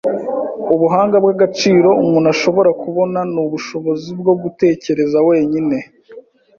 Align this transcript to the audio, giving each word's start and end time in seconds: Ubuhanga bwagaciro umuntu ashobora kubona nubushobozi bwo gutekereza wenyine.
Ubuhanga 0.73 1.15
bwagaciro 1.23 1.89
umuntu 2.03 2.27
ashobora 2.33 2.69
kubona 2.81 3.19
nubushobozi 3.33 4.09
bwo 4.19 4.33
gutekereza 4.41 5.17
wenyine. 5.27 5.77